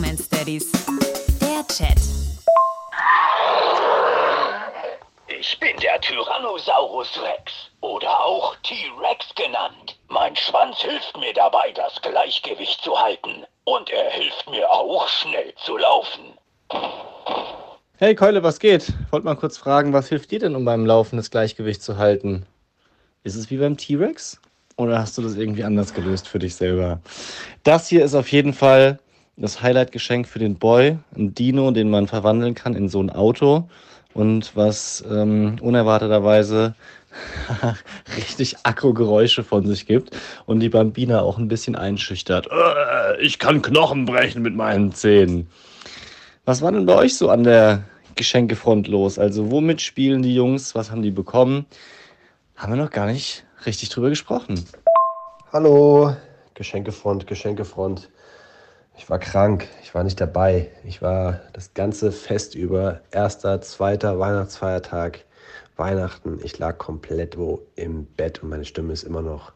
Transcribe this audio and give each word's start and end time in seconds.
Bromance 0.00 0.28
Daddies. 0.30 0.72
Der 1.42 1.66
Chat. 1.68 2.00
Ich 5.28 5.58
bin 5.60 5.76
der 5.82 6.00
Tyrannosaurus 6.00 7.20
Rex 7.22 7.52
oder 7.82 8.08
auch 8.08 8.56
T-Rex 8.62 9.34
genannt. 9.34 9.98
Mein 10.08 10.34
Schwanz 10.36 10.78
hilft 10.78 11.18
mir 11.18 11.34
dabei, 11.34 11.72
das 11.74 12.00
Gleichgewicht 12.00 12.80
zu 12.82 12.98
halten. 12.98 13.44
Und 13.64 13.90
er 13.90 14.10
hilft 14.10 14.48
mir 14.48 14.70
auch, 14.70 15.06
schnell 15.06 15.52
zu 15.66 15.76
laufen. 15.76 16.32
Hey 17.98 18.14
Keule, 18.14 18.42
was 18.42 18.58
geht? 18.58 18.94
Wollte 19.10 19.26
mal 19.26 19.36
kurz 19.36 19.58
fragen, 19.58 19.92
was 19.92 20.08
hilft 20.08 20.30
dir 20.30 20.38
denn, 20.38 20.56
um 20.56 20.64
beim 20.64 20.86
Laufen 20.86 21.18
das 21.18 21.30
Gleichgewicht 21.30 21.82
zu 21.82 21.98
halten? 21.98 22.46
Ist 23.22 23.36
es 23.36 23.50
wie 23.50 23.58
beim 23.58 23.76
T-Rex? 23.76 24.40
Oder 24.76 24.98
hast 24.98 25.18
du 25.18 25.22
das 25.22 25.36
irgendwie 25.36 25.64
anders 25.64 25.92
gelöst 25.92 26.26
für 26.26 26.38
dich 26.38 26.54
selber? 26.54 27.00
Das 27.64 27.88
hier 27.88 28.02
ist 28.02 28.14
auf 28.14 28.32
jeden 28.32 28.54
Fall 28.54 28.98
das 29.36 29.62
Highlight-Geschenk 29.62 30.26
für 30.26 30.38
den 30.38 30.56
Boy. 30.56 30.98
Ein 31.16 31.34
Dino, 31.34 31.70
den 31.70 31.90
man 31.90 32.06
verwandeln 32.06 32.54
kann 32.54 32.74
in 32.74 32.88
so 32.88 33.02
ein 33.02 33.10
Auto. 33.10 33.68
Und 34.12 34.56
was 34.56 35.04
ähm, 35.08 35.56
unerwarteterweise 35.60 36.74
richtig 38.16 38.56
Akku-Geräusche 38.64 39.44
von 39.44 39.66
sich 39.66 39.86
gibt 39.86 40.16
und 40.46 40.60
die 40.60 40.68
Bambina 40.68 41.22
auch 41.22 41.38
ein 41.38 41.48
bisschen 41.48 41.76
einschüchtert. 41.76 42.48
Äh, 42.50 43.20
ich 43.20 43.38
kann 43.38 43.62
Knochen 43.62 44.04
brechen 44.04 44.42
mit 44.42 44.54
meinen 44.54 44.92
Zähnen. 44.92 45.48
Was 46.44 46.62
war 46.62 46.72
denn 46.72 46.86
bei 46.86 46.96
euch 46.96 47.16
so 47.16 47.30
an 47.30 47.44
der 47.44 47.84
Geschenkefront 48.16 48.88
los? 48.88 49.18
Also 49.18 49.50
womit 49.50 49.80
spielen 49.80 50.22
die 50.22 50.34
Jungs? 50.34 50.74
Was 50.74 50.90
haben 50.90 51.02
die 51.02 51.10
bekommen? 51.10 51.66
Haben 52.56 52.72
wir 52.72 52.82
noch 52.82 52.90
gar 52.90 53.06
nicht 53.06 53.44
richtig 53.66 53.88
drüber 53.90 54.08
gesprochen. 54.08 54.64
Hallo, 55.52 56.14
Geschenkefront, 56.54 57.26
Geschenkefront. 57.26 58.08
Ich 58.96 59.08
war 59.08 59.18
krank, 59.18 59.66
ich 59.82 59.94
war 59.94 60.04
nicht 60.04 60.20
dabei. 60.20 60.68
Ich 60.84 61.02
war 61.02 61.40
das 61.52 61.74
ganze 61.74 62.12
Fest 62.12 62.54
über, 62.54 63.00
erster, 63.10 63.60
zweiter 63.60 64.18
Weihnachtsfeiertag, 64.18 65.24
Weihnachten. 65.76 66.38
Ich 66.42 66.58
lag 66.58 66.78
komplett 66.78 67.38
wo 67.38 67.62
im 67.76 68.04
Bett 68.04 68.42
und 68.42 68.50
meine 68.50 68.64
Stimme 68.64 68.92
ist 68.92 69.04
immer 69.04 69.22
noch 69.22 69.52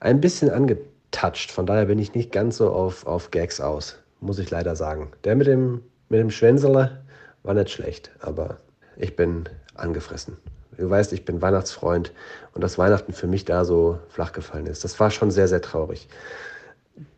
ein 0.00 0.20
bisschen 0.20 0.50
angetouched. 0.50 1.50
Von 1.50 1.66
daher 1.66 1.86
bin 1.86 1.98
ich 1.98 2.14
nicht 2.14 2.32
ganz 2.32 2.56
so 2.56 2.70
auf, 2.70 3.06
auf 3.06 3.30
Gags 3.30 3.60
aus, 3.60 3.98
muss 4.20 4.38
ich 4.38 4.50
leider 4.50 4.76
sagen. 4.76 5.12
Der 5.24 5.36
mit 5.36 5.46
dem, 5.46 5.82
mit 6.08 6.20
dem 6.20 6.30
Schwänzele 6.30 7.02
war 7.42 7.54
nicht 7.54 7.70
schlecht, 7.70 8.10
aber 8.20 8.58
ich 8.96 9.16
bin 9.16 9.48
angefressen. 9.74 10.36
Du 10.76 10.90
weißt, 10.90 11.12
ich 11.12 11.24
bin 11.24 11.40
Weihnachtsfreund 11.40 12.12
und 12.52 12.64
dass 12.64 12.78
Weihnachten 12.78 13.12
für 13.12 13.26
mich 13.26 13.44
da 13.44 13.64
so 13.64 13.98
flach 14.08 14.32
gefallen 14.32 14.66
ist. 14.66 14.82
Das 14.82 14.98
war 14.98 15.10
schon 15.10 15.30
sehr, 15.30 15.46
sehr 15.46 15.62
traurig. 15.62 16.08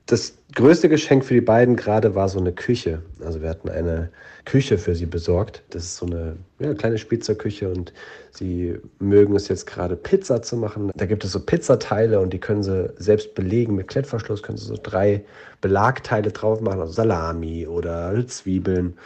Das 0.07 0.39
größte 0.55 0.89
Geschenk 0.89 1.25
für 1.25 1.35
die 1.35 1.41
beiden 1.41 1.75
gerade 1.75 2.15
war 2.15 2.29
so 2.29 2.39
eine 2.39 2.53
Küche. 2.53 3.03
Also 3.25 3.43
wir 3.43 3.49
hatten 3.49 3.69
eine 3.69 4.11
Küche 4.45 4.79
für 4.79 4.95
sie 4.95 5.07
besorgt. 5.07 5.65
Das 5.71 5.83
ist 5.83 5.97
so 5.97 6.07
eine 6.07 6.37
ja, 6.61 6.75
kleine 6.75 6.97
Spielzeugküche 6.97 7.69
und 7.69 7.93
sie 8.31 8.79
mögen 9.01 9.35
es 9.35 9.49
jetzt 9.49 9.67
gerade 9.67 9.97
Pizza 9.97 10.43
zu 10.43 10.57
machen. 10.57 10.93
Da 10.95 11.07
gibt 11.07 11.25
es 11.25 11.33
so 11.33 11.41
Pizzateile 11.41 12.21
und 12.21 12.33
die 12.33 12.39
können 12.39 12.63
sie 12.63 12.89
selbst 12.99 13.35
belegen. 13.35 13.75
Mit 13.75 13.89
Klettverschluss 13.89 14.45
können 14.45 14.59
sie 14.59 14.67
so 14.67 14.79
drei 14.81 15.25
Belagteile 15.61 16.31
drauf 16.31 16.61
machen, 16.61 16.81
also 16.81 16.93
Salami 16.93 17.67
oder 17.67 18.15
Zwiebeln. 18.29 18.97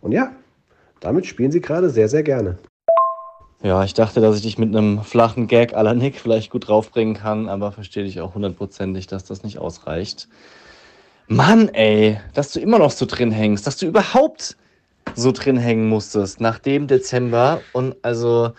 Und 0.00 0.12
ja, 0.12 0.34
damit 1.00 1.26
spielen 1.26 1.52
sie 1.52 1.60
gerade 1.60 1.90
sehr, 1.90 2.08
sehr 2.08 2.22
gerne. 2.22 2.56
Ja, 3.66 3.82
ich 3.82 3.94
dachte, 3.94 4.20
dass 4.20 4.36
ich 4.36 4.42
dich 4.42 4.58
mit 4.58 4.68
einem 4.68 5.02
flachen 5.02 5.48
Gag 5.48 5.72
la 5.72 5.92
Nick 5.92 6.20
vielleicht 6.20 6.52
gut 6.52 6.68
draufbringen 6.68 7.14
kann, 7.14 7.48
aber 7.48 7.72
verstehe 7.72 8.04
dich 8.04 8.20
auch 8.20 8.36
hundertprozentig, 8.36 9.08
dass 9.08 9.24
das 9.24 9.42
nicht 9.42 9.58
ausreicht. 9.58 10.28
Mann, 11.26 11.68
ey, 11.70 12.20
dass 12.32 12.52
du 12.52 12.60
immer 12.60 12.78
noch 12.78 12.92
so 12.92 13.06
drin 13.06 13.32
hängst, 13.32 13.66
dass 13.66 13.76
du 13.76 13.86
überhaupt 13.86 14.56
so 15.16 15.32
drin 15.32 15.56
hängen 15.56 15.88
musstest 15.88 16.40
nach 16.40 16.60
dem 16.60 16.86
Dezember. 16.86 17.60
Und 17.72 17.96
also, 18.02 18.52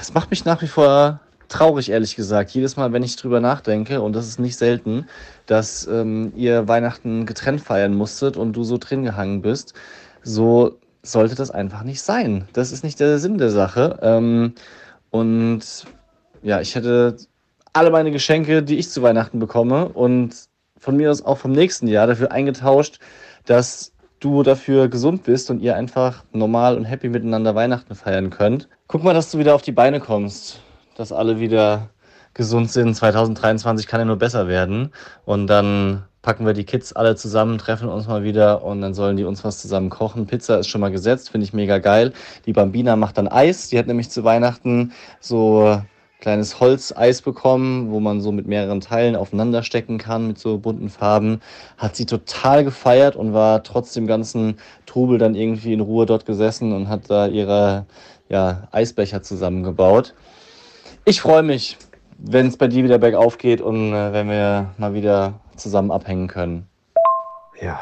es 0.00 0.14
macht 0.14 0.30
mich 0.30 0.44
nach 0.44 0.62
wie 0.62 0.68
vor 0.68 1.18
traurig, 1.48 1.90
ehrlich 1.90 2.14
gesagt. 2.14 2.52
Jedes 2.52 2.76
Mal, 2.76 2.92
wenn 2.92 3.02
ich 3.02 3.16
drüber 3.16 3.40
nachdenke, 3.40 4.00
und 4.00 4.12
das 4.12 4.28
ist 4.28 4.38
nicht 4.38 4.58
selten, 4.58 5.08
dass 5.46 5.88
ähm, 5.88 6.32
ihr 6.36 6.68
Weihnachten 6.68 7.26
getrennt 7.26 7.62
feiern 7.62 7.94
musstet 7.96 8.36
und 8.36 8.52
du 8.52 8.62
so 8.62 8.78
drin 8.78 9.02
gehangen 9.02 9.42
bist, 9.42 9.74
so 10.22 10.78
sollte 11.12 11.34
das 11.34 11.50
einfach 11.50 11.82
nicht 11.82 12.02
sein. 12.02 12.48
Das 12.52 12.72
ist 12.72 12.84
nicht 12.84 13.00
der 13.00 13.18
Sinn 13.18 13.38
der 13.38 13.50
Sache. 13.50 13.98
Ähm, 14.02 14.54
und 15.10 15.60
ja, 16.42 16.60
ich 16.60 16.74
hätte 16.74 17.16
alle 17.72 17.90
meine 17.90 18.10
Geschenke, 18.10 18.62
die 18.62 18.78
ich 18.78 18.90
zu 18.90 19.02
Weihnachten 19.02 19.38
bekomme 19.38 19.88
und 19.88 20.34
von 20.78 20.96
mir 20.96 21.10
aus 21.10 21.22
auch 21.22 21.38
vom 21.38 21.52
nächsten 21.52 21.88
Jahr 21.88 22.06
dafür 22.06 22.32
eingetauscht, 22.32 22.98
dass 23.46 23.92
du 24.20 24.42
dafür 24.42 24.88
gesund 24.88 25.24
bist 25.24 25.50
und 25.50 25.60
ihr 25.60 25.76
einfach 25.76 26.24
normal 26.32 26.76
und 26.76 26.84
happy 26.84 27.08
miteinander 27.08 27.54
Weihnachten 27.54 27.94
feiern 27.94 28.30
könnt. 28.30 28.68
Guck 28.86 29.04
mal, 29.04 29.14
dass 29.14 29.30
du 29.30 29.38
wieder 29.38 29.54
auf 29.54 29.62
die 29.62 29.72
Beine 29.72 30.00
kommst, 30.00 30.60
dass 30.96 31.12
alle 31.12 31.38
wieder 31.40 31.90
gesund 32.34 32.70
sind. 32.70 32.94
2023 32.94 33.86
kann 33.86 34.00
ja 34.00 34.04
nur 34.04 34.16
besser 34.16 34.48
werden. 34.48 34.92
Und 35.24 35.46
dann 35.46 36.04
packen 36.22 36.46
wir 36.46 36.52
die 36.52 36.64
Kids 36.64 36.92
alle 36.92 37.16
zusammen, 37.16 37.58
treffen 37.58 37.88
uns 37.88 38.06
mal 38.06 38.24
wieder 38.24 38.64
und 38.64 38.80
dann 38.80 38.94
sollen 38.94 39.16
die 39.16 39.24
uns 39.24 39.44
was 39.44 39.60
zusammen 39.60 39.90
kochen. 39.90 40.26
Pizza 40.26 40.58
ist 40.58 40.68
schon 40.68 40.80
mal 40.80 40.90
gesetzt, 40.90 41.30
finde 41.30 41.44
ich 41.44 41.52
mega 41.52 41.78
geil. 41.78 42.12
Die 42.46 42.52
Bambina 42.52 42.96
macht 42.96 43.18
dann 43.18 43.28
Eis. 43.28 43.68
Die 43.68 43.78
hat 43.78 43.86
nämlich 43.86 44.10
zu 44.10 44.24
Weihnachten 44.24 44.92
so 45.20 45.80
kleines 46.20 46.58
Holzeis 46.58 47.22
bekommen, 47.22 47.92
wo 47.92 48.00
man 48.00 48.20
so 48.20 48.32
mit 48.32 48.48
mehreren 48.48 48.80
Teilen 48.80 49.14
aufeinander 49.14 49.62
stecken 49.62 49.98
kann 49.98 50.26
mit 50.26 50.38
so 50.38 50.58
bunten 50.58 50.88
Farben. 50.88 51.40
Hat 51.76 51.94
sie 51.94 52.06
total 52.06 52.64
gefeiert 52.64 53.14
und 53.14 53.32
war 53.32 53.62
trotz 53.62 53.92
dem 53.92 54.06
ganzen 54.08 54.58
Trubel 54.86 55.18
dann 55.18 55.36
irgendwie 55.36 55.72
in 55.72 55.80
Ruhe 55.80 56.06
dort 56.06 56.26
gesessen 56.26 56.72
und 56.72 56.88
hat 56.88 57.08
da 57.08 57.28
ihre 57.28 57.86
ja, 58.28 58.68
Eisbecher 58.72 59.22
zusammengebaut. 59.22 60.14
Ich 61.04 61.20
freue 61.20 61.44
mich, 61.44 61.78
wenn 62.18 62.48
es 62.48 62.56
bei 62.56 62.66
dir 62.66 62.82
wieder 62.82 62.98
bergauf 62.98 63.38
geht 63.38 63.60
und 63.60 63.92
äh, 63.92 64.12
wenn 64.12 64.28
wir 64.28 64.74
mal 64.76 64.94
wieder 64.94 65.40
zusammen 65.58 65.90
abhängen 65.90 66.28
können. 66.28 66.68
Ja, 67.60 67.80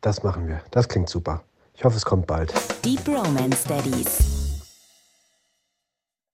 das 0.00 0.22
machen 0.22 0.46
wir. 0.46 0.60
Das 0.70 0.88
klingt 0.88 1.08
super. 1.08 1.42
Ich 1.74 1.84
hoffe, 1.84 1.96
es 1.96 2.04
kommt 2.04 2.26
bald. 2.26 2.52
Die 2.84 2.96
Bromance 2.96 3.66
Daddies. 3.68 4.37